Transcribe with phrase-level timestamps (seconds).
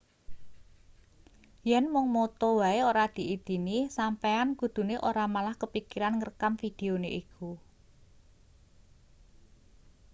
[1.69, 7.49] yen mung moto wae ora diidini sampeyan kudune ora malah kepikiran ngrekam videone iku